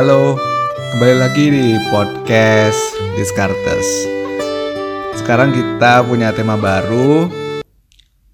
Halo, 0.00 0.32
kembali 0.96 1.16
lagi 1.20 1.52
di 1.52 1.76
podcast 1.92 2.96
Discartes. 3.20 4.08
Sekarang 5.12 5.52
kita 5.52 6.00
punya 6.08 6.32
tema 6.32 6.56
baru, 6.56 7.28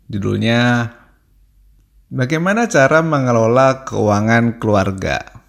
judulnya 0.06 0.94
Bagaimana 2.06 2.70
cara 2.70 3.02
mengelola 3.02 3.82
keuangan 3.82 4.62
keluarga. 4.62 5.43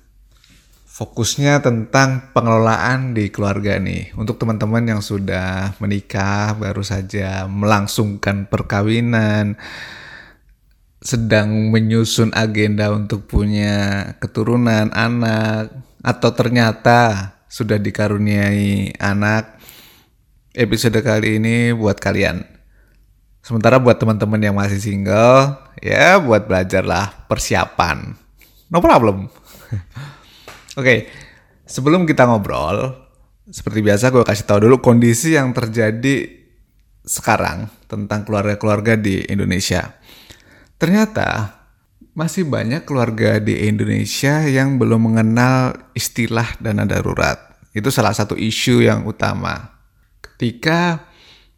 Fokusnya 0.89 1.61
tentang 1.61 2.33
pengelolaan 2.33 3.13
di 3.13 3.29
keluarga 3.29 3.77
nih. 3.77 4.17
Untuk 4.17 4.41
teman-teman 4.41 4.89
yang 4.89 5.05
sudah 5.05 5.77
menikah, 5.77 6.57
baru 6.57 6.81
saja 6.81 7.45
melangsungkan 7.45 8.49
perkawinan, 8.49 9.53
sedang 10.97 11.69
menyusun 11.69 12.33
agenda 12.33 12.89
untuk 12.89 13.29
punya 13.29 14.17
keturunan 14.17 14.89
anak 14.97 15.86
atau 16.03 16.29
ternyata 16.33 17.31
sudah 17.47 17.79
dikaruniai 17.79 18.97
anak 18.99 19.57
episode 20.53 20.99
kali 21.01 21.41
ini 21.41 21.71
buat 21.73 21.97
kalian. 21.97 22.43
Sementara 23.45 23.79
buat 23.79 23.95
teman-teman 23.95 24.41
yang 24.43 24.55
masih 24.59 24.81
single 24.83 25.55
ya 25.79 26.19
buat 26.19 26.45
belajarlah 26.49 27.29
persiapan. 27.31 28.17
No 28.67 28.83
problem. 28.83 29.25
Oke 30.77 30.83
okay, 30.83 30.99
sebelum 31.63 32.03
kita 32.03 32.27
ngobrol 32.27 33.07
seperti 33.47 33.79
biasa 33.79 34.11
gue 34.11 34.27
kasih 34.27 34.43
tahu 34.43 34.67
dulu 34.67 34.83
kondisi 34.83 35.39
yang 35.39 35.55
terjadi 35.55 36.27
sekarang 37.07 37.71
tentang 37.87 38.27
keluarga-keluarga 38.27 38.99
di 38.99 39.23
Indonesia. 39.31 39.95
Ternyata 40.75 41.56
masih 42.17 42.49
banyak 42.49 42.81
keluarga 42.81 43.37
di 43.37 43.69
Indonesia 43.69 44.41
yang 44.49 44.81
belum 44.81 45.13
mengenal 45.13 45.77
istilah 45.93 46.57
dana 46.57 46.81
darurat. 46.81 47.37
Itu 47.77 47.93
salah 47.93 48.09
satu 48.09 48.33
isu 48.33 48.81
yang 48.81 49.05
utama. 49.05 49.77
Ketika 50.25 51.05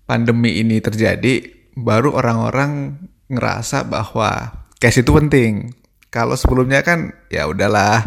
pandemi 0.03 0.59
ini 0.59 0.83
terjadi, 0.83 1.47
baru 1.79 2.11
orang-orang 2.11 2.99
ngerasa 3.31 3.87
bahwa 3.87 4.51
cash 4.83 4.99
itu 4.99 5.15
penting. 5.15 5.71
Kalau 6.11 6.35
sebelumnya 6.35 6.83
kan 6.83 7.15
ya 7.31 7.47
udahlah, 7.47 8.03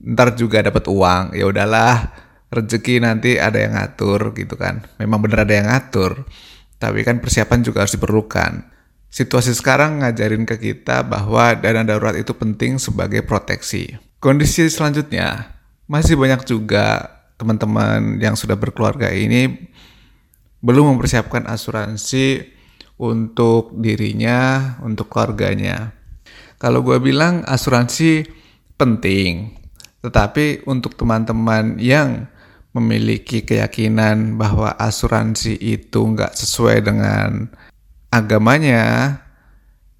ntar 0.00 0.40
juga 0.40 0.64
dapat 0.64 0.88
uang, 0.88 1.36
ya 1.36 1.44
udahlah 1.44 2.16
rezeki 2.48 3.04
nanti 3.04 3.36
ada 3.36 3.60
yang 3.60 3.76
ngatur 3.76 4.32
gitu 4.32 4.56
kan. 4.56 4.88
Memang 4.96 5.20
benar 5.20 5.44
ada 5.44 5.52
yang 5.52 5.68
ngatur, 5.68 6.24
tapi 6.80 7.04
kan 7.04 7.20
persiapan 7.20 7.60
juga 7.60 7.84
harus 7.84 7.92
diperlukan 7.92 8.72
situasi 9.14 9.54
sekarang 9.54 10.02
ngajarin 10.02 10.42
ke 10.42 10.58
kita 10.58 11.06
bahwa 11.06 11.54
dana 11.54 11.86
darurat 11.86 12.18
itu 12.18 12.34
penting 12.34 12.82
sebagai 12.82 13.22
proteksi. 13.22 13.94
Kondisi 14.18 14.66
selanjutnya, 14.66 15.54
masih 15.86 16.18
banyak 16.18 16.42
juga 16.42 17.14
teman-teman 17.38 18.18
yang 18.18 18.34
sudah 18.34 18.58
berkeluarga 18.58 19.14
ini 19.14 19.70
belum 20.58 20.96
mempersiapkan 20.96 21.46
asuransi 21.46 22.42
untuk 22.98 23.78
dirinya, 23.78 24.74
untuk 24.82 25.06
keluarganya. 25.06 25.94
Kalau 26.58 26.82
gue 26.82 26.98
bilang 26.98 27.46
asuransi 27.46 28.26
penting, 28.74 29.54
tetapi 30.02 30.66
untuk 30.66 30.98
teman-teman 30.98 31.78
yang 31.78 32.26
memiliki 32.74 33.46
keyakinan 33.46 34.34
bahwa 34.34 34.74
asuransi 34.74 35.54
itu 35.54 36.00
nggak 36.02 36.34
sesuai 36.34 36.82
dengan 36.82 37.46
agamanya 38.14 38.82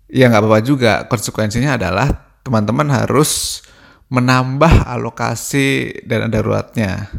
ya 0.06 0.30
nggak 0.30 0.42
apa-apa 0.46 0.60
juga. 0.62 0.92
Konsekuensinya 1.10 1.74
adalah 1.74 2.06
teman-teman 2.46 2.86
harus 2.92 3.64
menambah 4.12 4.86
alokasi 4.86 6.00
dana 6.06 6.30
daruratnya. 6.30 7.10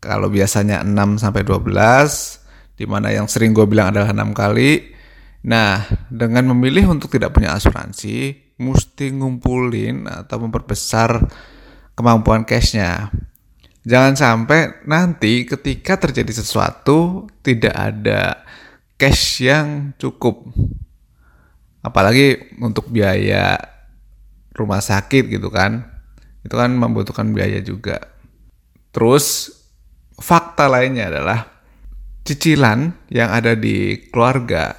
Kalau 0.00 0.32
biasanya 0.32 0.80
6 0.80 1.20
sampai 1.20 1.44
12 1.44 2.80
di 2.80 2.88
mana 2.88 3.12
yang 3.12 3.28
sering 3.28 3.52
gue 3.52 3.68
bilang 3.68 3.92
adalah 3.92 4.16
enam 4.16 4.32
kali 4.32 4.96
nah 5.44 5.84
dengan 6.08 6.52
memilih 6.52 6.88
untuk 6.96 7.12
tidak 7.12 7.36
punya 7.36 7.52
asuransi 7.52 8.32
mesti 8.60 9.12
ngumpulin 9.12 10.08
atau 10.08 10.36
memperbesar 10.40 11.20
kemampuan 11.96 12.44
cashnya. 12.48 13.12
Jangan 13.84 14.16
sampai 14.16 14.84
nanti 14.84 15.48
ketika 15.48 15.96
terjadi 15.96 16.44
sesuatu 16.44 17.28
tidak 17.40 17.72
ada 17.72 18.44
cash 19.00 19.48
yang 19.48 19.96
cukup. 19.96 20.44
Apalagi 21.80 22.52
untuk 22.60 22.92
biaya 22.92 23.56
rumah 24.52 24.84
sakit 24.84 25.32
gitu 25.32 25.48
kan. 25.48 25.88
Itu 26.44 26.60
kan 26.60 26.76
membutuhkan 26.76 27.32
biaya 27.32 27.64
juga. 27.64 27.96
Terus 28.92 29.48
fakta 30.20 30.68
lainnya 30.68 31.08
adalah 31.08 31.48
cicilan 32.28 33.08
yang 33.08 33.32
ada 33.32 33.56
di 33.56 33.96
keluarga 34.12 34.76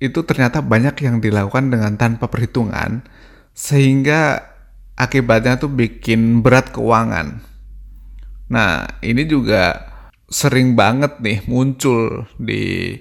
itu 0.00 0.24
ternyata 0.24 0.64
banyak 0.64 0.96
yang 1.04 1.20
dilakukan 1.20 1.68
dengan 1.68 1.98
tanpa 2.00 2.30
perhitungan 2.32 3.04
sehingga 3.52 4.48
akibatnya 4.96 5.60
tuh 5.60 5.68
bikin 5.68 6.40
berat 6.40 6.72
keuangan. 6.72 7.44
Nah, 8.48 8.98
ini 9.04 9.28
juga 9.28 9.92
sering 10.30 10.72
banget 10.72 11.20
nih 11.20 11.44
muncul 11.44 12.24
di 12.40 12.96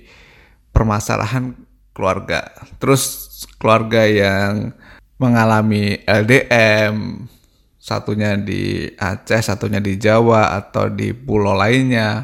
permasalahan 0.71 1.55
keluarga. 1.93 2.49
Terus 2.79 3.27
keluarga 3.59 4.07
yang 4.07 4.71
mengalami 5.19 5.99
LDM, 6.07 7.27
satunya 7.75 8.39
di 8.39 8.87
Aceh, 8.95 9.43
satunya 9.43 9.83
di 9.83 9.99
Jawa 9.99 10.55
atau 10.55 10.87
di 10.87 11.11
pulau 11.11 11.57
lainnya, 11.57 12.23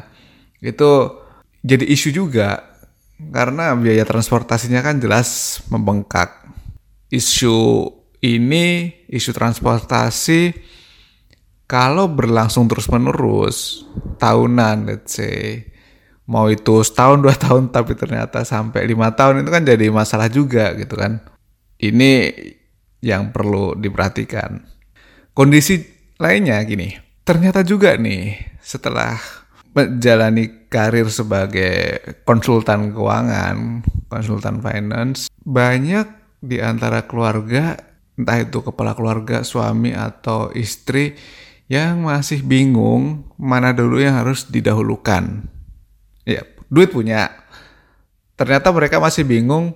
itu 0.64 1.12
jadi 1.60 1.84
isu 1.84 2.14
juga 2.14 2.64
karena 3.16 3.76
biaya 3.76 4.04
transportasinya 4.08 4.80
kan 4.80 4.96
jelas 4.96 5.60
membengkak. 5.68 6.48
Isu 7.12 7.86
ini, 8.24 8.92
isu 9.12 9.30
transportasi 9.30 10.56
kalau 11.66 12.06
berlangsung 12.06 12.70
terus-menerus 12.70 13.82
tahunan 14.22 14.86
let's 14.86 15.18
say 15.18 15.66
mau 16.26 16.50
itu 16.50 16.82
setahun 16.82 17.18
dua 17.24 17.34
tahun 17.34 17.70
tapi 17.70 17.94
ternyata 17.94 18.42
sampai 18.42 18.86
lima 18.86 19.14
tahun 19.14 19.46
itu 19.46 19.50
kan 19.50 19.62
jadi 19.64 19.86
masalah 19.90 20.28
juga 20.30 20.74
gitu 20.78 20.94
kan. 20.98 21.22
Ini 21.76 22.32
yang 23.04 23.30
perlu 23.30 23.76
diperhatikan. 23.76 24.64
Kondisi 25.36 25.96
lainnya 26.16 26.56
gini 26.64 26.96
ternyata 27.26 27.60
juga 27.60 27.98
nih 27.98 28.38
setelah 28.62 29.20
menjalani 29.76 30.70
karir 30.72 31.10
sebagai 31.12 32.00
konsultan 32.24 32.94
keuangan 32.96 33.84
konsultan 34.08 34.64
finance 34.64 35.28
banyak 35.44 36.08
di 36.40 36.62
antara 36.62 37.04
keluarga 37.04 37.76
entah 38.16 38.40
itu 38.40 38.64
kepala 38.64 38.96
keluarga 38.96 39.44
suami 39.44 39.92
atau 39.92 40.48
istri 40.56 41.18
yang 41.68 42.06
masih 42.06 42.40
bingung 42.40 43.28
mana 43.36 43.76
dulu 43.76 44.00
yang 44.00 44.16
harus 44.16 44.48
didahulukan 44.48 45.50
duit 46.68 46.90
punya. 46.90 47.32
Ternyata 48.36 48.68
mereka 48.74 49.00
masih 49.00 49.24
bingung 49.24 49.72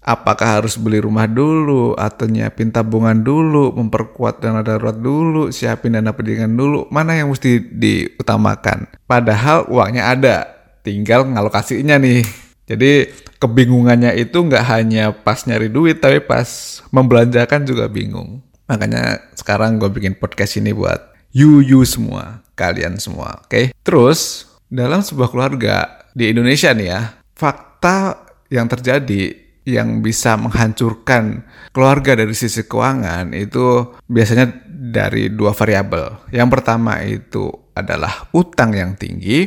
apakah 0.00 0.60
harus 0.60 0.80
beli 0.80 0.98
rumah 1.00 1.28
dulu 1.28 1.92
atau 1.94 2.24
nyiapin 2.24 2.72
tabungan 2.72 3.20
dulu, 3.20 3.72
memperkuat 3.76 4.40
dana 4.40 4.64
darurat 4.64 4.96
dulu, 4.96 5.52
siapin 5.52 5.96
dana 5.96 6.16
pendidikan 6.16 6.56
dulu, 6.56 6.88
mana 6.88 7.16
yang 7.16 7.28
mesti 7.28 7.60
diutamakan. 7.60 8.88
Padahal 9.04 9.68
uangnya 9.68 10.08
ada, 10.08 10.36
tinggal 10.80 11.28
ngalokasinya 11.28 12.00
nih. 12.00 12.24
Jadi 12.70 13.10
kebingungannya 13.42 14.14
itu 14.16 14.40
nggak 14.40 14.64
hanya 14.70 15.12
pas 15.12 15.44
nyari 15.44 15.68
duit, 15.68 16.00
tapi 16.00 16.22
pas 16.22 16.80
membelanjakan 16.94 17.66
juga 17.66 17.90
bingung. 17.90 18.40
Makanya 18.70 19.18
sekarang 19.34 19.82
gue 19.82 19.90
bikin 19.90 20.14
podcast 20.14 20.54
ini 20.54 20.70
buat 20.70 21.10
you 21.34 21.58
you 21.58 21.82
semua, 21.82 22.46
kalian 22.54 22.96
semua, 23.02 23.42
oke? 23.42 23.50
Okay? 23.50 23.64
Terus 23.82 24.46
dalam 24.70 25.02
sebuah 25.02 25.34
keluarga 25.34 25.99
di 26.14 26.30
Indonesia 26.30 26.74
nih 26.74 26.88
ya, 26.88 27.00
fakta 27.34 28.26
yang 28.50 28.66
terjadi 28.66 29.50
yang 29.68 30.00
bisa 30.00 30.34
menghancurkan 30.40 31.46
keluarga 31.70 32.16
dari 32.16 32.32
sisi 32.34 32.64
keuangan 32.66 33.36
itu 33.36 33.94
biasanya 34.08 34.50
dari 34.66 35.30
dua 35.30 35.52
variabel. 35.52 36.32
Yang 36.32 36.48
pertama 36.58 36.98
itu 37.04 37.52
adalah 37.76 38.28
utang 38.34 38.74
yang 38.74 38.96
tinggi, 38.96 39.46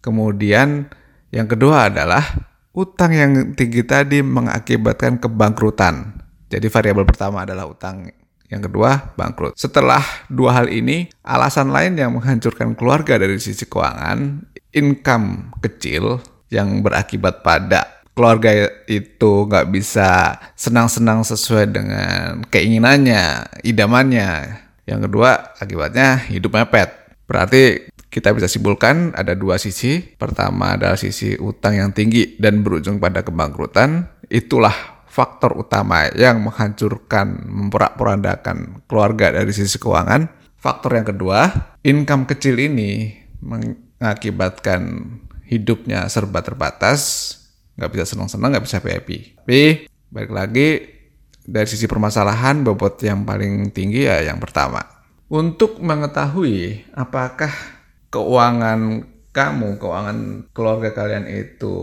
kemudian 0.00 0.88
yang 1.30 1.46
kedua 1.46 1.92
adalah 1.92 2.22
utang 2.74 3.10
yang 3.12 3.32
tinggi 3.58 3.82
tadi 3.82 4.22
mengakibatkan 4.22 5.18
kebangkrutan. 5.18 6.22
Jadi 6.50 6.66
variabel 6.66 7.06
pertama 7.06 7.46
adalah 7.46 7.70
utang 7.70 8.10
yang 8.50 8.66
kedua, 8.66 9.14
bangkrut. 9.14 9.54
Setelah 9.54 10.02
dua 10.26 10.58
hal 10.58 10.66
ini, 10.66 11.06
alasan 11.22 11.70
lain 11.70 11.94
yang 11.94 12.18
menghancurkan 12.18 12.74
keluarga 12.74 13.14
dari 13.14 13.38
sisi 13.38 13.62
keuangan, 13.62 14.42
income 14.74 15.54
kecil 15.62 16.18
yang 16.50 16.82
berakibat 16.82 17.46
pada 17.46 18.02
keluarga 18.10 18.68
itu 18.90 19.46
nggak 19.46 19.70
bisa 19.70 20.36
senang-senang 20.58 21.22
sesuai 21.22 21.70
dengan 21.70 22.42
keinginannya, 22.50 23.62
idamannya. 23.62 24.60
Yang 24.84 25.00
kedua, 25.06 25.54
akibatnya 25.62 26.18
hidup 26.26 26.58
mepet. 26.58 26.90
Berarti 27.30 27.86
kita 28.10 28.34
bisa 28.34 28.50
simpulkan 28.50 29.14
ada 29.14 29.38
dua 29.38 29.56
sisi. 29.62 30.02
Pertama 30.02 30.74
adalah 30.74 30.98
sisi 30.98 31.38
utang 31.38 31.78
yang 31.78 31.94
tinggi 31.94 32.34
dan 32.42 32.66
berujung 32.66 32.98
pada 32.98 33.22
kebangkrutan. 33.22 34.10
Itulah 34.26 34.99
faktor 35.10 35.58
utama 35.58 36.06
yang 36.14 36.46
menghancurkan, 36.46 37.50
memporak-porandakan 37.50 38.86
keluarga 38.86 39.34
dari 39.34 39.50
sisi 39.50 39.74
keuangan. 39.82 40.30
Faktor 40.54 40.94
yang 40.94 41.08
kedua, 41.10 41.50
income 41.82 42.30
kecil 42.30 42.54
ini 42.62 43.18
mengakibatkan 43.42 45.02
hidupnya 45.50 46.06
serba 46.06 46.46
terbatas, 46.46 47.34
nggak 47.74 47.90
bisa 47.90 48.04
senang-senang, 48.14 48.54
nggak 48.54 48.66
bisa 48.70 48.78
happy. 48.78 49.34
Tapi 49.42 49.60
balik 50.14 50.30
lagi 50.30 50.68
dari 51.42 51.66
sisi 51.66 51.90
permasalahan 51.90 52.62
bobot 52.62 53.02
yang 53.02 53.26
paling 53.26 53.74
tinggi 53.74 54.06
ya 54.06 54.22
yang 54.22 54.38
pertama. 54.38 54.78
Untuk 55.26 55.82
mengetahui 55.82 56.86
apakah 56.94 57.50
keuangan 58.14 59.10
kamu, 59.30 59.78
keuangan 59.78 60.18
keluarga 60.54 60.90
kalian 60.94 61.26
itu 61.26 61.78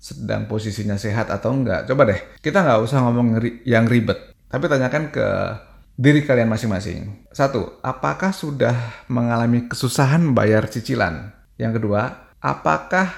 sedang 0.00 0.48
posisinya 0.48 0.96
sehat 0.96 1.28
atau 1.28 1.52
enggak. 1.52 1.84
Coba 1.84 2.08
deh, 2.08 2.20
kita 2.40 2.64
nggak 2.64 2.80
usah 2.80 3.04
ngomong 3.04 3.36
yang 3.68 3.84
ribet, 3.84 4.32
tapi 4.48 4.64
tanyakan 4.64 5.12
ke 5.12 5.26
diri 6.00 6.24
kalian 6.24 6.48
masing-masing. 6.48 7.28
Satu, 7.28 7.76
apakah 7.84 8.32
sudah 8.32 9.04
mengalami 9.12 9.68
kesusahan 9.68 10.32
bayar 10.32 10.72
cicilan? 10.72 11.36
Yang 11.60 11.84
kedua, 11.84 12.32
apakah 12.40 13.12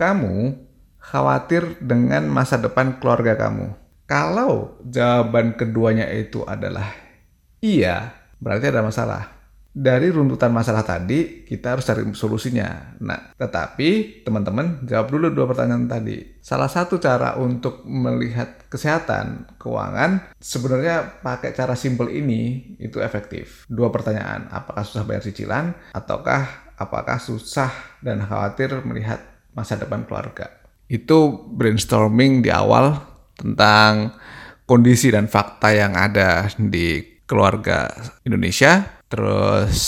kamu 0.00 0.56
khawatir 0.96 1.76
dengan 1.84 2.24
masa 2.32 2.56
depan 2.56 2.96
keluarga 2.96 3.36
kamu? 3.36 3.76
Kalau 4.08 4.80
jawaban 4.88 5.52
keduanya 5.60 6.08
itu 6.08 6.40
adalah 6.48 6.88
iya, 7.60 8.16
berarti 8.40 8.72
ada 8.72 8.80
masalah 8.80 9.41
dari 9.72 10.12
runtutan 10.12 10.52
masalah 10.52 10.84
tadi 10.84 11.48
kita 11.48 11.72
harus 11.76 11.88
cari 11.88 12.04
solusinya. 12.12 13.00
Nah, 13.00 13.32
tetapi 13.40 14.20
teman-teman 14.20 14.84
jawab 14.84 15.08
dulu 15.08 15.32
dua 15.32 15.48
pertanyaan 15.48 15.88
tadi. 15.88 16.20
Salah 16.44 16.68
satu 16.68 17.00
cara 17.00 17.40
untuk 17.40 17.80
melihat 17.88 18.68
kesehatan 18.68 19.56
keuangan 19.56 20.36
sebenarnya 20.36 21.24
pakai 21.24 21.56
cara 21.56 21.72
simple 21.72 22.12
ini 22.12 22.76
itu 22.76 23.00
efektif. 23.00 23.64
Dua 23.72 23.88
pertanyaan, 23.88 24.52
apakah 24.52 24.84
susah 24.84 25.08
bayar 25.08 25.24
cicilan 25.24 25.72
ataukah 25.96 26.76
apakah 26.76 27.16
susah 27.16 27.72
dan 28.04 28.20
khawatir 28.20 28.84
melihat 28.84 29.24
masa 29.56 29.80
depan 29.80 30.04
keluarga. 30.04 30.52
Itu 30.84 31.48
brainstorming 31.48 32.44
di 32.44 32.52
awal 32.52 33.00
tentang 33.40 34.12
kondisi 34.68 35.08
dan 35.08 35.32
fakta 35.32 35.72
yang 35.72 35.96
ada 35.96 36.52
di 36.60 37.00
keluarga 37.24 37.88
Indonesia 38.28 39.01
terus 39.12 39.80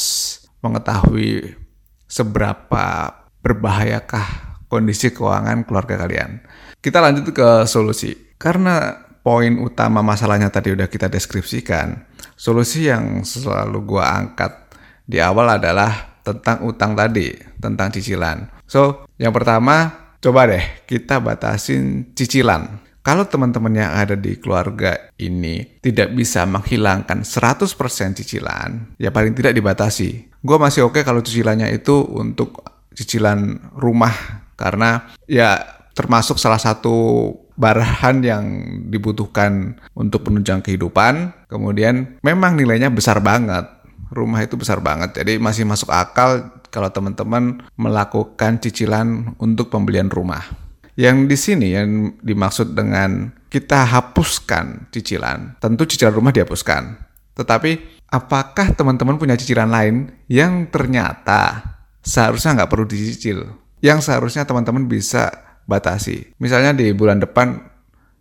mengetahui 0.61 1.57
seberapa 2.05 3.09
berbahayakah 3.41 4.61
kondisi 4.69 5.17
keuangan 5.17 5.65
keluarga 5.65 6.05
kalian. 6.05 6.45
Kita 6.85 7.01
lanjut 7.01 7.33
ke 7.33 7.65
solusi. 7.65 8.13
Karena 8.37 8.93
poin 9.25 9.57
utama 9.65 10.05
masalahnya 10.05 10.53
tadi 10.53 10.77
udah 10.77 10.93
kita 10.93 11.09
deskripsikan, 11.09 12.05
solusi 12.37 12.93
yang 12.93 13.25
selalu 13.25 13.81
gua 13.89 14.21
angkat 14.21 14.69
di 15.09 15.17
awal 15.17 15.57
adalah 15.57 16.21
tentang 16.21 16.61
utang 16.69 16.93
tadi, 16.93 17.33
tentang 17.57 17.89
cicilan. 17.89 18.53
So, 18.69 19.09
yang 19.17 19.33
pertama, 19.33 20.13
coba 20.21 20.53
deh 20.53 20.85
kita 20.85 21.25
batasin 21.25 22.13
cicilan. 22.13 22.84
Kalau 23.05 23.29
teman-teman 23.29 23.77
yang 23.77 23.93
ada 23.93 24.17
di 24.17 24.41
keluarga 24.41 25.13
ini 25.21 25.77
tidak 25.85 26.17
bisa 26.17 26.49
menghilangkan 26.49 27.21
100% 27.21 27.69
cicilan, 28.17 28.97
ya 28.97 29.13
paling 29.13 29.37
tidak 29.37 29.53
dibatasi. 29.53 30.33
Gue 30.41 30.57
masih 30.57 30.89
oke 30.89 30.97
okay 30.97 31.03
kalau 31.05 31.21
cicilannya 31.21 31.69
itu 31.69 32.01
untuk 32.01 32.65
cicilan 32.97 33.61
rumah, 33.77 34.49
karena 34.57 35.13
ya 35.29 35.61
termasuk 35.93 36.41
salah 36.41 36.57
satu 36.57 37.29
bahan 37.61 38.25
yang 38.25 38.45
dibutuhkan 38.89 39.77
untuk 39.93 40.25
penunjang 40.25 40.65
kehidupan. 40.65 41.45
Kemudian 41.53 42.17
memang 42.25 42.57
nilainya 42.57 42.89
besar 42.89 43.21
banget. 43.21 43.69
Rumah 44.17 44.41
itu 44.49 44.57
besar 44.57 44.81
banget, 44.81 45.21
jadi 45.21 45.37
masih 45.37 45.69
masuk 45.69 45.93
akal 45.93 46.57
kalau 46.73 46.89
teman-teman 46.89 47.69
melakukan 47.77 48.57
cicilan 48.65 49.37
untuk 49.37 49.69
pembelian 49.69 50.09
rumah. 50.09 50.64
Yang 50.95 51.17
di 51.27 51.37
sini 51.37 51.69
yang 51.75 52.15
dimaksud 52.23 52.75
dengan 52.75 53.35
kita 53.51 53.83
hapuskan 53.83 54.91
cicilan, 54.95 55.59
tentu 55.59 55.87
cicilan 55.87 56.15
rumah 56.15 56.31
dihapuskan. 56.31 56.99
Tetapi 57.35 58.03
apakah 58.11 58.71
teman-teman 58.75 59.19
punya 59.19 59.35
cicilan 59.35 59.71
lain 59.71 60.15
yang 60.31 60.71
ternyata 60.71 61.75
seharusnya 62.03 62.63
nggak 62.63 62.71
perlu 62.71 62.87
dicicil? 62.87 63.43
Yang 63.83 64.07
seharusnya 64.11 64.47
teman-teman 64.47 64.87
bisa 64.87 65.35
batasi. 65.67 66.31
Misalnya 66.39 66.71
di 66.71 66.95
bulan 66.95 67.19
depan 67.19 67.59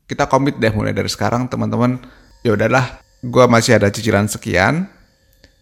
kita 0.08 0.28
komit 0.28 0.60
deh 0.60 0.74
mulai 0.74 0.92
dari 0.92 1.08
sekarang 1.08 1.48
teman-teman 1.48 2.02
ya 2.44 2.54
udahlah 2.54 3.00
gue 3.24 3.46
masih 3.48 3.80
ada 3.80 3.88
cicilan 3.88 4.28
sekian 4.28 4.86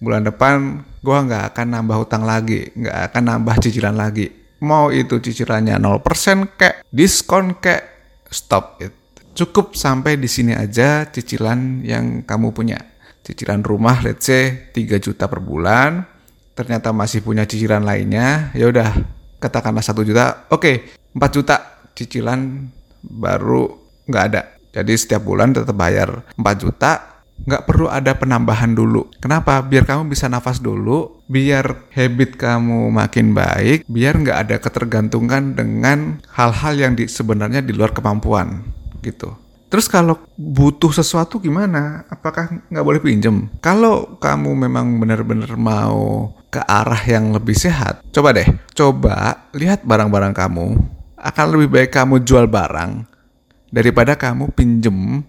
bulan 0.01 0.25
depan 0.25 0.81
gue 1.05 1.13
nggak 1.13 1.53
akan 1.53 1.67
nambah 1.77 1.97
hutang 2.01 2.25
lagi 2.25 2.73
nggak 2.73 3.13
akan 3.13 3.23
nambah 3.31 3.55
cicilan 3.61 3.93
lagi 3.93 4.40
mau 4.61 4.93
itu 4.93 5.17
cicilannya 5.17 5.81
0% 5.81 6.57
kek, 6.57 6.85
diskon 6.93 7.57
kek, 7.57 7.81
stop 8.29 8.81
it. 8.81 8.93
Cukup 9.31 9.73
sampai 9.73 10.19
di 10.19 10.27
sini 10.27 10.53
aja 10.53 11.07
cicilan 11.09 11.81
yang 11.81 12.21
kamu 12.27 12.53
punya. 12.53 12.77
Cicilan 13.21 13.61
rumah 13.61 14.01
let's 14.01 14.27
say 14.27 14.73
3 14.73 14.97
juta 15.01 15.25
per 15.29 15.41
bulan, 15.41 16.03
ternyata 16.53 16.93
masih 16.93 17.25
punya 17.25 17.47
cicilan 17.47 17.85
lainnya, 17.85 18.53
ya 18.53 18.69
udah 18.69 18.89
katakanlah 19.41 19.81
1 19.81 20.03
juta, 20.05 20.45
oke, 20.53 20.61
okay, 20.61 20.75
4 21.15 21.37
juta 21.37 21.55
cicilan 21.97 22.69
baru 23.01 23.65
nggak 24.05 24.25
ada. 24.29 24.41
Jadi 24.71 24.93
setiap 24.95 25.27
bulan 25.27 25.51
tetap 25.51 25.75
bayar 25.75 26.23
4 26.35 26.63
juta, 26.63 27.10
nggak 27.45 27.65
perlu 27.65 27.89
ada 27.89 28.13
penambahan 28.17 28.73
dulu. 28.73 29.09
Kenapa? 29.17 29.61
Biar 29.65 29.85
kamu 29.85 30.11
bisa 30.11 30.29
nafas 30.29 30.61
dulu, 30.61 31.21
biar 31.25 31.89
habit 31.93 32.37
kamu 32.37 32.93
makin 32.93 33.33
baik, 33.33 33.85
biar 33.89 34.19
nggak 34.21 34.37
ada 34.47 34.55
ketergantungan 34.61 35.57
dengan 35.57 36.21
hal-hal 36.33 36.73
yang 36.77 36.93
di, 36.93 37.09
sebenarnya 37.09 37.65
di 37.65 37.73
luar 37.73 37.93
kemampuan 37.95 38.61
gitu. 39.01 39.33
Terus 39.71 39.87
kalau 39.87 40.19
butuh 40.35 40.91
sesuatu 40.91 41.39
gimana? 41.39 42.03
Apakah 42.11 42.67
nggak 42.67 42.83
boleh 42.83 42.99
pinjem? 42.99 43.47
Kalau 43.63 44.19
kamu 44.19 44.67
memang 44.67 44.99
benar-benar 44.99 45.55
mau 45.55 46.35
ke 46.51 46.59
arah 46.59 46.99
yang 47.07 47.31
lebih 47.31 47.55
sehat, 47.55 48.03
coba 48.11 48.35
deh, 48.35 48.47
coba 48.75 49.47
lihat 49.55 49.87
barang-barang 49.87 50.35
kamu. 50.35 50.75
Akan 51.15 51.55
lebih 51.55 51.71
baik 51.71 51.95
kamu 51.95 52.19
jual 52.27 52.51
barang 52.51 53.07
daripada 53.71 54.19
kamu 54.19 54.51
pinjem 54.51 55.23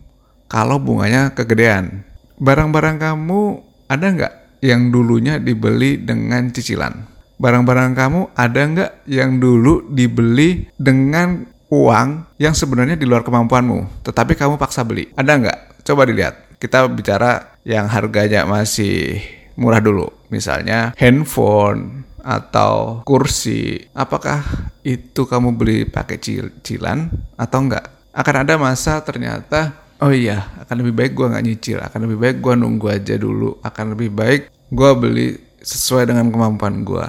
kalau 0.52 0.76
bunganya 0.76 1.32
kegedean. 1.32 2.04
Barang-barang 2.37 3.00
kamu 3.00 3.40
ada 3.88 4.06
nggak 4.12 4.35
yang 4.61 4.92
dulunya 4.92 5.40
dibeli 5.40 5.97
dengan 5.97 6.52
cicilan? 6.52 7.09
Barang-barang 7.40 7.97
kamu 7.97 8.21
ada 8.37 8.61
nggak 8.61 8.92
yang 9.09 9.40
dulu 9.40 9.88
dibeli 9.88 10.68
dengan 10.76 11.49
uang 11.73 12.37
yang 12.37 12.52
sebenarnya 12.52 13.00
di 13.00 13.09
luar 13.09 13.25
kemampuanmu, 13.25 14.04
tetapi 14.04 14.37
kamu 14.37 14.61
paksa 14.61 14.85
beli? 14.85 15.09
Ada 15.16 15.32
nggak? 15.40 15.59
Coba 15.88 16.04
dilihat. 16.04 16.61
Kita 16.61 16.85
bicara 16.87 17.59
yang 17.64 17.88
harganya 17.88 18.44
masih 18.44 19.18
murah 19.56 19.80
dulu. 19.80 20.12
Misalnya 20.30 20.94
handphone, 20.94 22.06
atau 22.23 23.02
kursi, 23.02 23.82
apakah 23.92 24.71
itu 24.87 25.26
kamu 25.26 25.59
beli 25.59 25.78
pakai 25.85 26.23
cicilan 26.23 27.11
atau 27.35 27.59
enggak? 27.66 27.90
Akan 28.14 28.47
ada 28.47 28.54
masa 28.56 29.02
ternyata 29.02 29.81
oh 30.02 30.12
iya 30.12 30.50
akan 30.66 30.82
lebih 30.82 30.94
baik 30.99 31.12
gue 31.14 31.26
nggak 31.30 31.44
nyicil 31.47 31.78
akan 31.78 32.00
lebih 32.11 32.18
baik 32.18 32.37
gue 32.42 32.54
nunggu 32.59 32.87
aja 32.90 33.14
dulu 33.14 33.62
akan 33.62 33.94
lebih 33.94 34.11
baik 34.11 34.50
gue 34.50 34.90
beli 34.99 35.28
sesuai 35.62 36.11
dengan 36.11 36.28
kemampuan 36.28 36.82
gue 36.82 37.06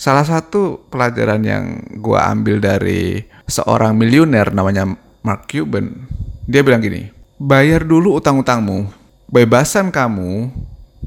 salah 0.00 0.24
satu 0.24 0.88
pelajaran 0.88 1.44
yang 1.44 1.64
gue 2.00 2.16
ambil 2.16 2.56
dari 2.58 3.20
seorang 3.44 3.92
miliuner 3.92 4.48
namanya 4.56 4.88
Mark 5.20 5.52
Cuban 5.52 6.08
dia 6.48 6.64
bilang 6.64 6.80
gini 6.80 7.12
bayar 7.36 7.84
dulu 7.84 8.16
utang-utangmu 8.16 8.88
bebasan 9.28 9.92
kamu 9.92 10.48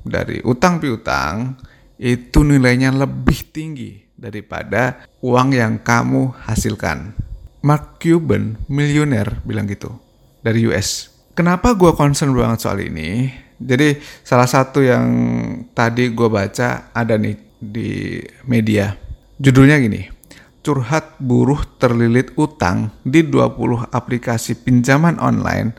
dari 0.05 0.39
utang 0.45 0.77
piutang 0.77 1.57
itu 1.97 2.43
nilainya 2.43 2.91
lebih 2.91 3.47
tinggi 3.55 4.03
daripada 4.23 5.07
uang 5.23 5.55
yang 5.55 5.79
kamu 5.79 6.35
hasilkan. 6.47 7.15
Mark 7.63 8.03
Cuban, 8.03 8.59
miliuner, 8.67 9.39
bilang 9.47 9.71
gitu. 9.71 9.95
Dari 10.43 10.67
US. 10.67 11.12
Kenapa 11.33 11.73
gue 11.73 11.89
concern 11.97 12.29
banget 12.37 12.61
soal 12.61 12.77
ini? 12.85 13.25
Jadi 13.57 13.97
salah 14.21 14.45
satu 14.45 14.85
yang 14.85 15.05
tadi 15.73 16.13
gue 16.13 16.29
baca 16.29 16.93
ada 16.93 17.17
nih 17.17 17.33
di 17.57 18.21
media. 18.45 18.93
Judulnya 19.41 19.81
gini, 19.81 20.05
curhat 20.61 21.17
buruh 21.17 21.65
terlilit 21.81 22.37
utang 22.37 22.93
di 23.01 23.25
20 23.25 23.89
aplikasi 23.89 24.61
pinjaman 24.61 25.17
online 25.17 25.73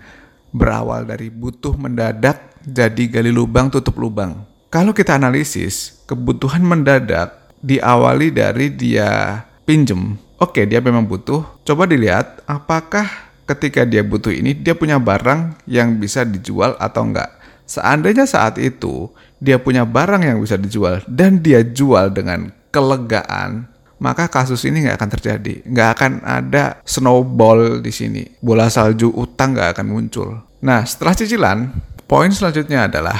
berawal 0.50 1.06
dari 1.06 1.30
butuh 1.30 1.78
mendadak 1.78 2.58
jadi 2.66 3.06
gali 3.06 3.30
lubang 3.30 3.70
tutup 3.70 3.94
lubang. 3.94 4.42
Kalau 4.74 4.90
kita 4.90 5.14
analisis, 5.14 6.02
kebutuhan 6.10 6.66
mendadak 6.66 7.30
diawali 7.62 8.34
dari 8.34 8.74
dia 8.74 9.38
pinjem. 9.62 10.18
Oke, 10.42 10.66
dia 10.66 10.82
memang 10.82 11.06
butuh. 11.06 11.46
Coba 11.62 11.86
dilihat 11.86 12.42
apakah 12.50 13.06
ketika 13.44 13.84
dia 13.84 14.00
butuh 14.00 14.32
ini 14.32 14.56
dia 14.56 14.72
punya 14.72 14.96
barang 14.96 15.64
yang 15.68 16.00
bisa 16.00 16.24
dijual 16.24 16.76
atau 16.80 17.04
enggak. 17.04 17.30
Seandainya 17.64 18.28
saat 18.28 18.60
itu 18.60 19.08
dia 19.40 19.56
punya 19.56 19.88
barang 19.88 20.20
yang 20.20 20.38
bisa 20.40 20.60
dijual 20.60 21.00
dan 21.08 21.40
dia 21.40 21.64
jual 21.64 22.12
dengan 22.12 22.52
kelegaan, 22.68 23.64
maka 23.96 24.28
kasus 24.28 24.68
ini 24.68 24.84
nggak 24.84 25.00
akan 25.00 25.10
terjadi. 25.16 25.54
Nggak 25.64 25.88
akan 25.96 26.12
ada 26.24 26.64
snowball 26.84 27.80
di 27.80 27.88
sini. 27.88 28.22
Bola 28.44 28.68
salju 28.68 29.08
utang 29.16 29.56
nggak 29.56 29.80
akan 29.80 29.86
muncul. 29.88 30.28
Nah, 30.60 30.84
setelah 30.84 31.16
cicilan, 31.16 31.58
poin 32.04 32.28
selanjutnya 32.28 32.88
adalah 32.88 33.16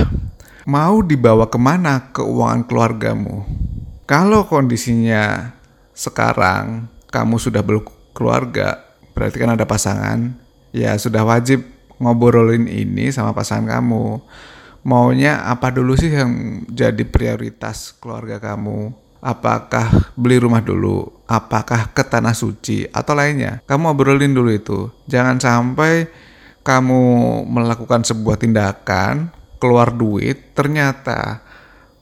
mau 0.68 1.00
dibawa 1.00 1.48
ke 1.48 1.56
mana 1.56 2.12
keuangan 2.12 2.68
keluargamu. 2.68 3.44
Kalau 4.04 4.44
kondisinya 4.44 5.56
sekarang 5.96 6.92
kamu 7.08 7.40
sudah 7.40 7.64
berkeluarga, 7.64 8.83
berarti 9.14 9.36
kan 9.38 9.54
ada 9.54 9.64
pasangan, 9.64 10.34
ya 10.74 10.98
sudah 10.98 11.22
wajib 11.22 11.62
ngobrolin 12.02 12.66
ini 12.66 13.14
sama 13.14 13.30
pasangan 13.32 13.80
kamu. 13.80 14.20
Maunya 14.84 15.40
apa 15.48 15.72
dulu 15.72 15.96
sih 15.96 16.12
yang 16.12 16.60
jadi 16.68 17.00
prioritas 17.08 17.96
keluarga 17.96 18.36
kamu? 18.36 18.92
Apakah 19.24 20.12
beli 20.12 20.36
rumah 20.36 20.60
dulu? 20.60 21.08
Apakah 21.24 21.88
ke 21.96 22.04
tanah 22.04 22.36
suci 22.36 22.84
atau 22.92 23.16
lainnya? 23.16 23.64
Kamu 23.64 23.96
obrolin 23.96 24.36
dulu 24.36 24.52
itu. 24.52 24.92
Jangan 25.08 25.40
sampai 25.40 26.04
kamu 26.60 27.00
melakukan 27.48 28.04
sebuah 28.04 28.36
tindakan, 28.36 29.32
keluar 29.56 29.88
duit, 29.88 30.52
ternyata 30.52 31.40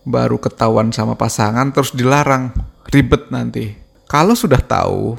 baru 0.02 0.42
ketahuan 0.42 0.90
sama 0.90 1.14
pasangan 1.14 1.71
terus 1.71 1.95
dilarang. 1.95 2.50
Ribet 2.90 3.31
nanti. 3.31 3.78
Kalau 4.11 4.35
sudah 4.35 4.59
tahu 4.59 5.14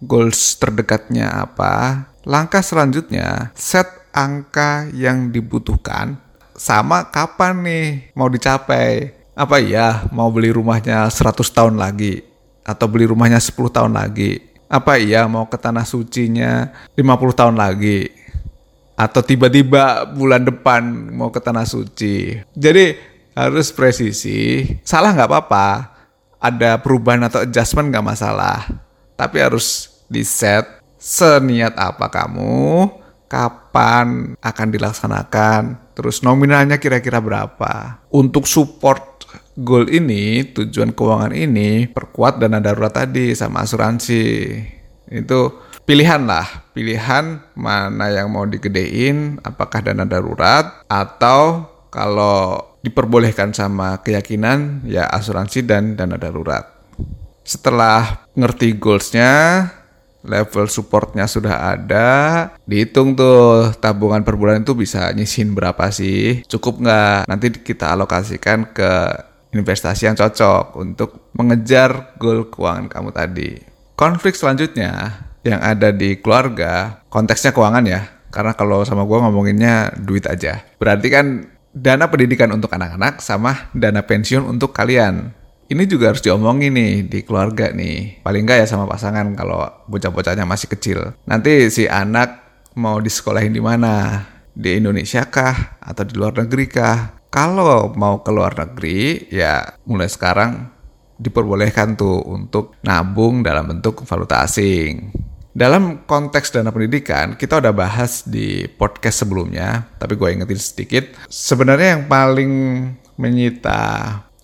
goals 0.00 0.56
terdekatnya 0.56 1.44
apa, 1.48 2.06
langkah 2.24 2.64
selanjutnya 2.64 3.52
set 3.54 3.86
angka 4.10 4.90
yang 4.90 5.30
dibutuhkan 5.30 6.18
sama 6.60 7.08
kapan 7.08 7.56
nih 7.64 7.86
mau 8.12 8.28
dicapai. 8.28 9.16
Apa 9.32 9.56
iya 9.56 10.04
mau 10.12 10.28
beli 10.28 10.52
rumahnya 10.52 11.08
100 11.08 11.40
tahun 11.48 11.80
lagi 11.80 12.20
atau 12.60 12.84
beli 12.84 13.08
rumahnya 13.08 13.40
10 13.40 13.56
tahun 13.72 13.96
lagi? 13.96 14.44
Apa 14.68 15.00
iya 15.00 15.24
mau 15.24 15.48
ke 15.48 15.56
tanah 15.56 15.88
sucinya 15.88 16.68
50 16.92 17.40
tahun 17.40 17.56
lagi? 17.56 18.12
Atau 19.00 19.24
tiba-tiba 19.24 20.04
bulan 20.12 20.44
depan 20.44 20.84
mau 21.16 21.32
ke 21.32 21.40
tanah 21.40 21.64
suci. 21.64 22.36
Jadi 22.52 23.00
harus 23.32 23.72
presisi. 23.72 24.68
Salah 24.84 25.16
nggak 25.16 25.30
apa-apa. 25.30 25.68
Ada 26.36 26.76
perubahan 26.76 27.24
atau 27.24 27.40
adjustment 27.40 27.88
nggak 27.88 28.04
masalah. 28.04 28.68
Tapi 29.16 29.40
harus 29.40 29.89
di 30.10 30.26
set 30.26 30.82
seniat 30.98 31.78
apa 31.78 32.10
kamu, 32.10 32.90
kapan 33.30 34.34
akan 34.42 34.68
dilaksanakan, 34.74 35.94
terus 35.94 36.20
nominalnya 36.26 36.82
kira-kira 36.82 37.22
berapa. 37.22 38.02
Untuk 38.10 38.50
support 38.50 39.24
goal 39.54 39.86
ini, 39.86 40.42
tujuan 40.50 40.90
keuangan 40.90 41.30
ini, 41.30 41.86
perkuat 41.86 42.42
dana 42.42 42.58
darurat 42.58 42.90
tadi 42.90 43.32
sama 43.38 43.62
asuransi. 43.62 44.26
Itu 45.10 45.62
pilihan 45.86 46.26
lah, 46.26 46.70
pilihan 46.74 47.54
mana 47.54 48.10
yang 48.10 48.34
mau 48.34 48.44
digedein, 48.44 49.38
apakah 49.46 49.80
dana 49.80 50.02
darurat 50.02 50.84
atau 50.90 51.70
kalau 51.90 52.62
diperbolehkan 52.80 53.50
sama 53.52 53.98
keyakinan 54.00 54.86
ya 54.86 55.06
asuransi 55.10 55.66
dan 55.66 55.98
dana 55.98 56.16
darurat. 56.18 56.66
Setelah 57.42 58.30
ngerti 58.38 58.78
goalsnya, 58.78 59.66
level 60.24 60.68
supportnya 60.68 61.24
sudah 61.24 61.76
ada, 61.76 62.08
dihitung 62.68 63.16
tuh 63.16 63.72
tabungan 63.80 64.20
per 64.20 64.36
bulan 64.36 64.62
itu 64.62 64.76
bisa 64.76 65.10
nyisin 65.16 65.56
berapa 65.56 65.88
sih, 65.88 66.44
cukup 66.44 66.84
nggak? 66.84 67.18
Nanti 67.28 67.46
kita 67.60 67.96
alokasikan 67.96 68.72
ke 68.72 68.90
investasi 69.50 70.06
yang 70.06 70.16
cocok 70.16 70.78
untuk 70.78 71.32
mengejar 71.34 72.14
goal 72.20 72.46
keuangan 72.52 72.86
kamu 72.86 73.10
tadi. 73.10 73.50
Konflik 73.98 74.36
selanjutnya 74.36 75.24
yang 75.42 75.60
ada 75.60 75.92
di 75.92 76.20
keluarga, 76.20 77.02
konteksnya 77.08 77.50
keuangan 77.50 77.84
ya, 77.84 78.00
karena 78.30 78.52
kalau 78.54 78.84
sama 78.86 79.04
gue 79.04 79.18
ngomonginnya 79.18 79.96
duit 79.98 80.24
aja. 80.28 80.62
Berarti 80.78 81.08
kan 81.10 81.26
dana 81.70 82.10
pendidikan 82.10 82.50
untuk 82.50 82.70
anak-anak 82.74 83.22
sama 83.22 83.70
dana 83.74 84.02
pensiun 84.02 84.42
untuk 84.46 84.74
kalian 84.74 85.34
ini 85.70 85.86
juga 85.86 86.10
harus 86.10 86.20
diomongin 86.20 86.74
nih 86.74 86.94
di 87.06 87.22
keluarga 87.22 87.70
nih. 87.70 88.26
Paling 88.26 88.42
nggak 88.42 88.58
ya 88.60 88.66
sama 88.66 88.90
pasangan 88.90 89.38
kalau 89.38 89.62
bocah-bocahnya 89.86 90.42
masih 90.42 90.66
kecil. 90.66 91.14
Nanti 91.30 91.70
si 91.70 91.86
anak 91.86 92.42
mau 92.74 92.98
disekolahin 92.98 93.54
di 93.54 93.62
mana? 93.62 94.26
Di 94.50 94.82
Indonesia 94.82 95.22
kah? 95.30 95.78
Atau 95.78 96.10
di 96.10 96.18
luar 96.18 96.34
negeri 96.42 96.66
kah? 96.66 97.22
Kalau 97.30 97.94
mau 97.94 98.26
ke 98.26 98.34
luar 98.34 98.58
negeri, 98.58 99.30
ya 99.30 99.62
mulai 99.86 100.10
sekarang 100.10 100.66
diperbolehkan 101.14 101.94
tuh 101.94 102.18
untuk 102.26 102.74
nabung 102.82 103.46
dalam 103.46 103.70
bentuk 103.70 104.02
valuta 104.02 104.42
asing. 104.42 105.14
Dalam 105.54 106.02
konteks 106.02 106.50
dana 106.50 106.74
pendidikan, 106.74 107.38
kita 107.38 107.62
udah 107.62 107.70
bahas 107.70 108.26
di 108.26 108.66
podcast 108.66 109.22
sebelumnya, 109.22 109.86
tapi 110.02 110.18
gue 110.18 110.34
ingetin 110.34 110.58
sedikit. 110.58 111.04
Sebenarnya 111.30 111.98
yang 111.98 112.04
paling 112.10 112.52
menyita 113.14 113.78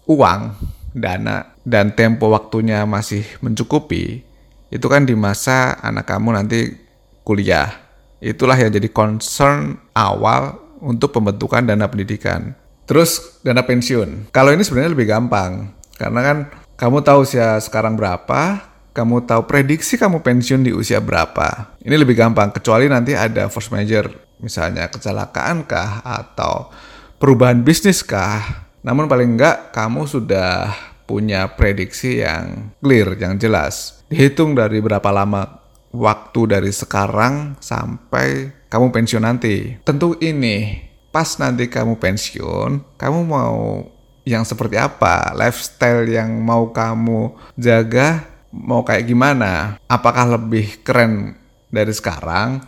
uang 0.06 0.54
dana 0.96 1.52
dan 1.60 1.92
tempo 1.92 2.32
waktunya 2.32 2.88
masih 2.88 3.20
mencukupi, 3.44 4.24
itu 4.72 4.86
kan 4.88 5.04
di 5.04 5.12
masa 5.12 5.76
anak 5.84 6.08
kamu 6.08 6.40
nanti 6.40 6.72
kuliah. 7.20 7.68
Itulah 8.16 8.56
yang 8.56 8.72
jadi 8.72 8.88
concern 8.88 9.76
awal 9.92 10.56
untuk 10.80 11.12
pembentukan 11.12 11.68
dana 11.68 11.84
pendidikan. 11.84 12.56
Terus 12.88 13.42
dana 13.44 13.60
pensiun. 13.60 14.32
Kalau 14.32 14.56
ini 14.56 14.64
sebenarnya 14.64 14.96
lebih 14.96 15.10
gampang 15.12 15.68
karena 16.00 16.20
kan 16.24 16.36
kamu 16.80 17.04
tahu 17.04 17.28
usia 17.28 17.60
sekarang 17.60 18.00
berapa, 18.00 18.64
kamu 18.96 19.28
tahu 19.28 19.44
prediksi 19.44 20.00
kamu 20.00 20.24
pensiun 20.24 20.64
di 20.64 20.72
usia 20.72 21.04
berapa. 21.04 21.76
Ini 21.84 21.92
lebih 21.92 22.16
gampang 22.16 22.56
kecuali 22.56 22.88
nanti 22.88 23.12
ada 23.12 23.52
force 23.52 23.68
major, 23.68 24.08
misalnya 24.40 24.88
kecelakaan 24.88 25.68
kah 25.68 26.00
atau 26.00 26.72
perubahan 27.20 27.60
bisnis 27.60 28.00
kah 28.00 28.65
namun 28.87 29.11
paling 29.11 29.35
enggak 29.35 29.75
kamu 29.75 30.07
sudah 30.07 30.71
punya 31.11 31.50
prediksi 31.59 32.23
yang 32.23 32.71
clear, 32.78 33.19
yang 33.19 33.35
jelas. 33.35 34.07
Dihitung 34.07 34.55
dari 34.55 34.78
berapa 34.78 35.11
lama 35.11 35.66
waktu 35.90 36.55
dari 36.55 36.71
sekarang 36.71 37.59
sampai 37.59 38.55
kamu 38.71 38.95
pensiun 38.95 39.26
nanti. 39.26 39.75
Tentu 39.83 40.14
ini 40.23 40.87
pas 41.11 41.35
nanti 41.43 41.66
kamu 41.66 41.99
pensiun, 41.99 42.95
kamu 42.95 43.19
mau 43.26 43.90
yang 44.23 44.47
seperti 44.47 44.78
apa? 44.78 45.35
Lifestyle 45.35 46.07
yang 46.07 46.38
mau 46.38 46.71
kamu 46.71 47.35
jaga 47.59 48.23
mau 48.55 48.87
kayak 48.87 49.11
gimana? 49.11 49.83
Apakah 49.90 50.38
lebih 50.38 50.87
keren 50.87 51.35
dari 51.75 51.90
sekarang? 51.90 52.62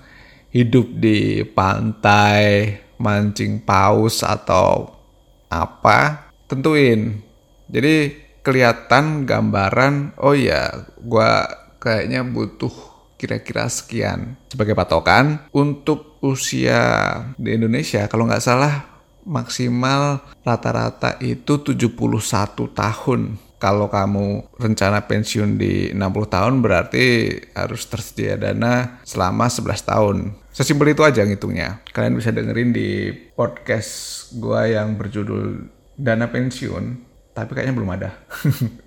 Hidup 0.50 0.98
di 0.98 1.46
pantai, 1.46 2.74
mancing 2.98 3.62
paus 3.62 4.26
atau 4.26 4.97
apa? 5.48 6.30
Tentuin. 6.48 7.20
Jadi 7.68 8.16
kelihatan 8.40 9.28
gambaran 9.28 10.16
oh 10.24 10.32
ya 10.32 10.72
gue 10.96 11.32
kayaknya 11.76 12.24
butuh 12.24 12.72
kira-kira 13.20 13.68
sekian. 13.68 14.38
Sebagai 14.48 14.72
patokan 14.72 15.44
untuk 15.52 16.16
usia 16.24 16.80
di 17.36 17.52
Indonesia 17.58 18.06
kalau 18.08 18.24
nggak 18.24 18.44
salah 18.44 19.02
maksimal 19.28 20.24
rata-rata 20.40 21.20
itu 21.20 21.60
71 21.60 21.92
tahun 22.72 23.20
kalau 23.58 23.90
kamu 23.90 24.46
rencana 24.54 25.02
pensiun 25.04 25.58
di 25.58 25.90
60 25.90 26.34
tahun 26.34 26.54
berarti 26.62 27.34
harus 27.58 27.86
tersedia 27.90 28.38
dana 28.38 29.02
selama 29.02 29.50
11 29.50 29.90
tahun. 29.90 30.16
Sesimpel 30.54 30.94
itu 30.94 31.02
aja 31.06 31.22
ngitungnya. 31.22 31.82
Kalian 31.90 32.18
bisa 32.18 32.34
dengerin 32.34 32.74
di 32.74 33.14
podcast 33.34 34.26
gua 34.38 34.66
yang 34.66 34.98
berjudul 34.98 35.70
Dana 35.98 36.26
Pensiun, 36.30 36.98
tapi 37.34 37.54
kayaknya 37.54 37.74
belum 37.74 37.90
ada. 37.94 38.10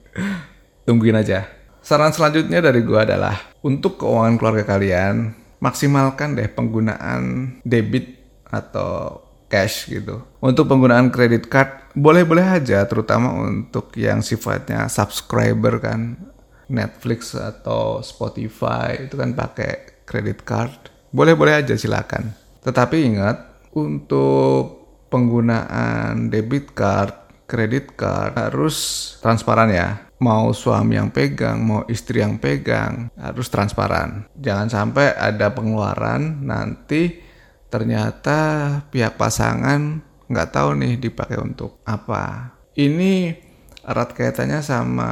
Tungguin 0.87 1.15
aja. 1.15 1.47
Saran 1.79 2.11
selanjutnya 2.11 2.59
dari 2.59 2.83
gua 2.83 3.07
adalah 3.07 3.35
untuk 3.63 4.03
keuangan 4.03 4.35
keluarga 4.35 4.63
kalian, 4.67 5.31
maksimalkan 5.63 6.35
deh 6.35 6.51
penggunaan 6.51 7.55
debit 7.63 8.19
atau 8.51 9.30
cash 9.51 9.91
gitu. 9.91 10.23
Untuk 10.39 10.71
penggunaan 10.71 11.11
kredit 11.11 11.51
card 11.51 11.91
boleh-boleh 11.91 12.63
aja 12.63 12.87
terutama 12.87 13.35
untuk 13.35 13.91
yang 13.99 14.23
sifatnya 14.23 14.87
subscriber 14.87 15.83
kan 15.83 16.15
Netflix 16.71 17.35
atau 17.35 17.99
Spotify 17.99 18.95
itu 19.03 19.19
kan 19.19 19.35
pakai 19.35 20.03
kredit 20.07 20.47
card. 20.47 20.87
Boleh-boleh 21.11 21.59
aja 21.59 21.75
silakan. 21.75 22.31
Tetapi 22.63 22.95
ingat 23.03 23.67
untuk 23.75 24.79
penggunaan 25.11 26.31
debit 26.31 26.71
card 26.71 27.21
kredit 27.51 27.99
card 27.99 28.39
harus 28.39 28.75
transparan 29.19 29.67
ya. 29.67 30.07
Mau 30.21 30.55
suami 30.55 30.95
yang 30.95 31.11
pegang, 31.11 31.59
mau 31.65 31.81
istri 31.91 32.23
yang 32.23 32.39
pegang, 32.39 33.11
harus 33.19 33.51
transparan. 33.51 34.29
Jangan 34.37 34.69
sampai 34.71 35.11
ada 35.17 35.51
pengeluaran 35.51 36.45
nanti 36.45 37.30
ternyata 37.71 38.39
pihak 38.91 39.15
pasangan 39.15 40.03
nggak 40.27 40.51
tahu 40.51 40.69
nih 40.75 40.99
dipakai 40.99 41.39
untuk 41.39 41.79
apa. 41.87 42.55
Ini 42.75 43.35
erat 43.81 44.13
kaitannya 44.13 44.61
sama 44.61 45.11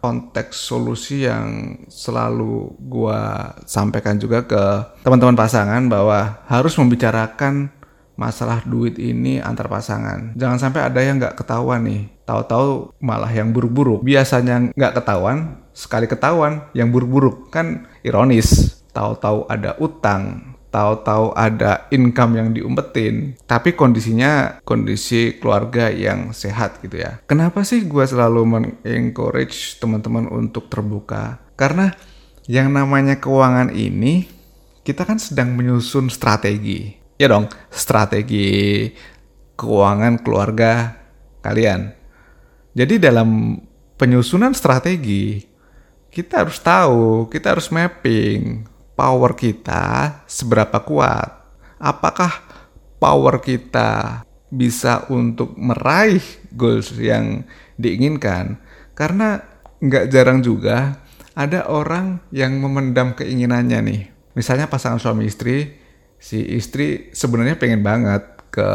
konteks 0.00 0.56
solusi 0.56 1.28
yang 1.28 1.76
selalu 1.90 2.72
gua 2.80 3.52
sampaikan 3.68 4.16
juga 4.16 4.46
ke 4.46 4.64
teman-teman 5.04 5.36
pasangan 5.36 5.84
bahwa 5.90 6.40
harus 6.48 6.72
membicarakan 6.80 7.68
masalah 8.20 8.60
duit 8.68 9.00
ini 9.00 9.40
antar 9.40 9.68
pasangan. 9.68 10.36
Jangan 10.36 10.58
sampai 10.60 10.80
ada 10.84 11.00
yang 11.00 11.16
nggak 11.16 11.40
ketahuan 11.40 11.80
nih. 11.88 12.02
Tahu-tahu 12.28 12.92
malah 13.00 13.32
yang 13.32 13.48
buruk-buruk. 13.50 14.04
Biasanya 14.04 14.76
nggak 14.76 15.00
ketahuan, 15.00 15.56
sekali 15.72 16.04
ketahuan 16.04 16.68
yang 16.76 16.92
buruk-buruk. 16.92 17.48
Kan 17.48 17.88
ironis. 18.04 18.76
Tahu-tahu 18.90 19.46
ada 19.46 19.78
utang, 19.78 20.58
tahu-tahu 20.70 21.34
ada 21.34 21.90
income 21.90 22.38
yang 22.38 22.48
diumpetin, 22.54 23.34
tapi 23.44 23.74
kondisinya 23.74 24.62
kondisi 24.62 25.36
keluarga 25.36 25.90
yang 25.90 26.30
sehat 26.30 26.78
gitu 26.80 27.02
ya. 27.02 27.18
Kenapa 27.26 27.66
sih 27.66 27.84
gue 27.84 28.04
selalu 28.06 28.42
mengencourage 28.46 29.82
teman-teman 29.82 30.30
untuk 30.30 30.70
terbuka? 30.70 31.42
Karena 31.58 31.92
yang 32.46 32.70
namanya 32.70 33.18
keuangan 33.18 33.74
ini, 33.74 34.30
kita 34.86 35.04
kan 35.04 35.20
sedang 35.20 35.52
menyusun 35.54 36.08
strategi 36.08 37.00
ya 37.20 37.28
dong 37.28 37.52
strategi 37.68 38.88
keuangan 39.60 40.24
keluarga 40.24 40.96
kalian. 41.44 41.92
Jadi 42.72 42.96
dalam 42.96 43.60
penyusunan 44.00 44.56
strategi 44.56 45.44
kita 46.08 46.42
harus 46.42 46.56
tahu, 46.64 47.28
kita 47.28 47.52
harus 47.52 47.68
mapping 47.68 48.64
power 49.00 49.32
kita 49.32 50.20
seberapa 50.28 50.84
kuat. 50.84 51.40
Apakah 51.80 52.44
power 53.00 53.40
kita 53.40 54.20
bisa 54.52 55.08
untuk 55.08 55.56
meraih 55.56 56.20
goals 56.52 56.92
yang 57.00 57.48
diinginkan? 57.80 58.60
Karena 58.92 59.40
nggak 59.80 60.12
jarang 60.12 60.44
juga 60.44 61.00
ada 61.32 61.64
orang 61.72 62.20
yang 62.28 62.60
memendam 62.60 63.16
keinginannya 63.16 63.80
nih. 63.80 64.02
Misalnya 64.36 64.68
pasangan 64.68 65.00
suami 65.00 65.24
istri 65.24 65.80
si 66.20 66.60
istri 66.60 67.08
sebenarnya 67.16 67.56
pengen 67.56 67.80
banget 67.80 68.20
ke 68.52 68.68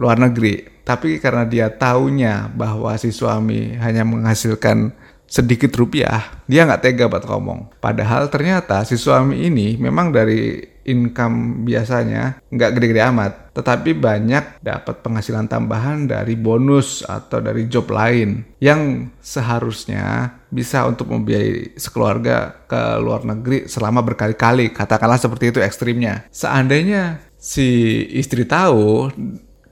luar 0.00 0.16
negeri 0.16 0.64
tapi 0.88 1.20
karena 1.20 1.44
dia 1.44 1.68
taunya 1.68 2.48
bahwa 2.48 2.96
si 2.96 3.12
suami 3.12 3.76
hanya 3.76 4.08
menghasilkan 4.08 4.96
sedikit 5.26 5.72
rupiah 5.76 6.44
dia 6.46 6.64
nggak 6.64 6.82
tega 6.82 7.04
buat 7.10 7.24
ngomong 7.26 7.80
padahal 7.82 8.28
ternyata 8.28 8.84
si 8.86 8.98
suami 9.00 9.48
ini 9.48 9.76
memang 9.80 10.14
dari 10.14 10.74
income 10.84 11.64
biasanya 11.64 12.38
nggak 12.52 12.70
gede-gede 12.76 13.02
amat, 13.10 13.56
tetapi 13.56 13.96
banyak 13.96 14.60
dapat 14.60 15.00
penghasilan 15.00 15.48
tambahan 15.48 16.06
dari 16.06 16.36
bonus 16.36 17.02
atau 17.02 17.40
dari 17.40 17.66
job 17.66 17.88
lain 17.90 18.44
yang 18.60 19.10
seharusnya 19.18 20.36
bisa 20.52 20.86
untuk 20.86 21.10
membiayai 21.10 21.74
sekeluarga 21.80 22.68
ke 22.68 22.82
luar 23.00 23.26
negeri 23.26 23.66
selama 23.66 24.04
berkali-kali. 24.04 24.70
Katakanlah 24.70 25.18
seperti 25.18 25.50
itu 25.50 25.58
ekstrimnya. 25.58 26.28
Seandainya 26.30 27.18
si 27.34 28.00
istri 28.14 28.46
tahu, 28.46 29.10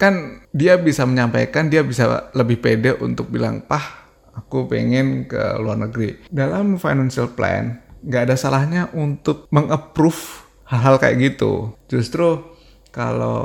kan 0.01 0.43
dia 0.51 0.75
bisa 0.81 1.07
menyampaikan, 1.07 1.71
dia 1.71 1.87
bisa 1.87 2.33
lebih 2.35 2.59
pede 2.59 2.99
untuk 2.99 3.31
bilang, 3.31 3.63
pah, 3.63 4.02
aku 4.37 4.69
pengen 4.69 5.29
ke 5.29 5.41
luar 5.61 5.79
negeri. 5.89 6.29
Dalam 6.29 6.77
financial 6.77 7.33
plan, 7.33 7.81
nggak 8.05 8.23
ada 8.29 8.37
salahnya 8.37 8.91
untuk 8.97 9.47
mengapprove 9.53 10.45
hal-hal 10.69 10.97
kayak 10.99 11.33
gitu. 11.33 11.73
Justru 11.89 12.41
kalau 12.93 13.41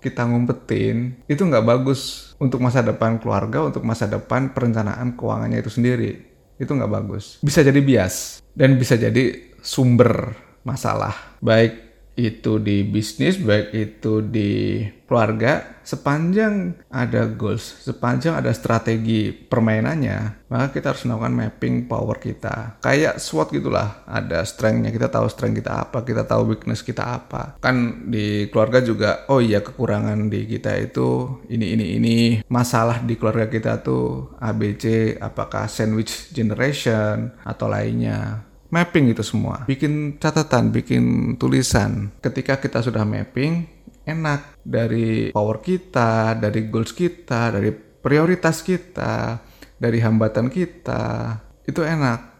kita 0.00 0.24
ngumpetin 0.24 1.20
itu 1.28 1.44
nggak 1.44 1.64
bagus 1.64 2.32
untuk 2.40 2.64
masa 2.64 2.80
depan 2.80 3.20
keluarga, 3.20 3.68
untuk 3.68 3.84
masa 3.84 4.08
depan 4.08 4.56
perencanaan 4.56 5.14
keuangannya 5.16 5.60
itu 5.60 5.70
sendiri. 5.72 6.12
Itu 6.56 6.72
nggak 6.72 6.92
bagus. 6.92 7.40
Bisa 7.44 7.60
jadi 7.60 7.80
bias 7.84 8.40
dan 8.56 8.80
bisa 8.80 8.96
jadi 8.96 9.52
sumber 9.60 10.36
masalah. 10.64 11.36
Baik 11.44 11.91
itu 12.16 12.60
di 12.60 12.84
bisnis, 12.84 13.40
baik 13.40 13.72
itu 13.72 14.20
di 14.20 14.84
keluarga, 15.08 15.80
sepanjang 15.84 16.76
ada 16.88 17.28
goals, 17.28 17.84
sepanjang 17.84 18.36
ada 18.36 18.52
strategi 18.52 19.32
permainannya, 19.32 20.48
maka 20.48 20.72
kita 20.72 20.92
harus 20.92 21.04
melakukan 21.04 21.36
mapping 21.36 21.76
power 21.88 22.16
kita. 22.16 22.80
Kayak 22.80 23.20
SWOT 23.20 23.52
gitulah, 23.56 24.04
ada 24.08 24.44
strength-nya, 24.44 24.92
kita 24.92 25.08
tahu 25.08 25.26
strength 25.28 25.60
kita 25.64 25.72
apa, 25.88 26.04
kita 26.04 26.24
tahu 26.24 26.56
weakness 26.56 26.84
kita 26.84 27.04
apa. 27.04 27.56
Kan 27.60 28.08
di 28.08 28.48
keluarga 28.48 28.80
juga, 28.84 29.24
oh 29.28 29.40
iya 29.40 29.60
kekurangan 29.64 30.28
di 30.28 30.48
kita 30.48 30.76
itu 30.80 31.40
ini, 31.48 31.76
ini, 31.76 31.86
ini. 31.96 32.16
Masalah 32.48 33.04
di 33.04 33.16
keluarga 33.16 33.48
kita 33.48 33.80
tuh 33.80 34.36
ABC, 34.40 35.16
apakah 35.20 35.68
sandwich 35.68 36.32
generation, 36.32 37.32
atau 37.44 37.68
lainnya 37.68 38.51
mapping 38.72 39.12
itu 39.12 39.20
semua. 39.20 39.68
Bikin 39.68 40.16
catatan, 40.16 40.72
bikin 40.72 41.36
tulisan. 41.36 42.10
Ketika 42.24 42.56
kita 42.56 42.80
sudah 42.80 43.04
mapping, 43.04 43.68
enak 44.08 44.58
dari 44.64 45.30
power 45.30 45.60
kita, 45.60 46.34
dari 46.40 46.66
goals 46.72 46.96
kita, 46.96 47.52
dari 47.52 47.70
prioritas 47.76 48.64
kita, 48.64 49.38
dari 49.76 50.00
hambatan 50.00 50.48
kita. 50.48 51.36
Itu 51.68 51.84
enak. 51.84 52.32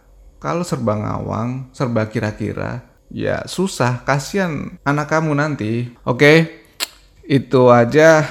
Kalau 0.43 0.67
serba 0.67 0.99
ngawang, 0.99 1.71
serba 1.71 2.11
kira-kira, 2.11 2.83
ya 3.13 3.47
susah. 3.47 4.03
Kasihan 4.03 4.75
anak 4.83 5.07
kamu 5.07 5.39
nanti. 5.39 5.87
Oke, 6.03 6.65
itu 7.23 7.71
aja 7.71 8.27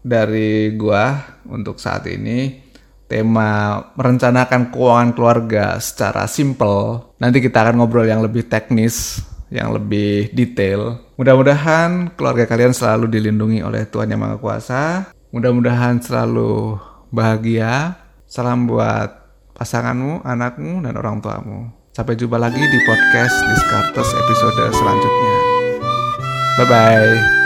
dari 0.00 0.72
gua 0.72 1.36
untuk 1.44 1.76
saat 1.76 2.08
ini 2.08 2.62
tema 3.12 3.76
merencanakan 3.92 4.72
keuangan 4.72 5.12
keluarga 5.12 5.76
secara 5.76 6.24
simple. 6.24 7.11
Nanti 7.22 7.38
kita 7.38 7.62
akan 7.62 7.78
ngobrol 7.78 8.02
yang 8.02 8.18
lebih 8.18 8.50
teknis, 8.50 9.22
yang 9.46 9.70
lebih 9.70 10.34
detail. 10.34 10.98
Mudah-mudahan 11.14 12.10
keluarga 12.18 12.50
kalian 12.50 12.74
selalu 12.74 13.06
dilindungi 13.06 13.62
oleh 13.62 13.86
Tuhan 13.86 14.10
Yang 14.10 14.20
Maha 14.26 14.36
Kuasa. 14.42 14.82
Mudah-mudahan 15.30 16.02
selalu 16.02 16.82
bahagia. 17.14 17.94
Salam 18.26 18.66
buat 18.66 19.22
pasanganmu, 19.54 20.26
anakmu, 20.26 20.82
dan 20.82 20.98
orang 20.98 21.22
tuamu. 21.22 21.70
Sampai 21.94 22.18
jumpa 22.18 22.42
lagi 22.42 22.58
di 22.58 22.78
podcast 22.82 23.36
Discartes 23.54 24.10
episode 24.18 24.62
selanjutnya. 24.74 25.36
Bye-bye. 26.58 27.41